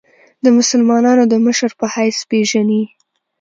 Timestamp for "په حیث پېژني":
1.79-2.83